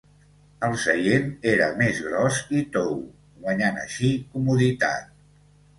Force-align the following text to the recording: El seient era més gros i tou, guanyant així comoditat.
El 0.67 0.71
seient 0.83 1.29
era 1.51 1.67
més 1.83 2.01
gros 2.07 2.41
i 2.61 2.65
tou, 2.79 2.99
guanyant 3.45 3.79
així 3.87 4.13
comoditat. 4.35 5.19